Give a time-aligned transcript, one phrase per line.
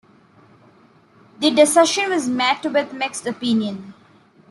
[1.37, 3.93] The decision was met with mixed opinion.